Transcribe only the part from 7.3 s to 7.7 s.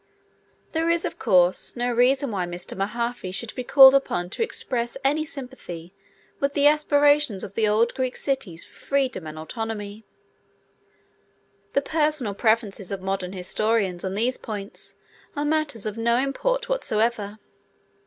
of the